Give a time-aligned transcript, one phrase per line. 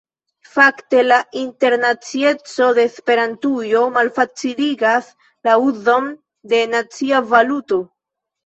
[0.51, 5.13] Fakte la internacieco de Esperantujo malfaciligas
[5.49, 6.11] la uzon
[6.55, 7.83] de nacia valuto.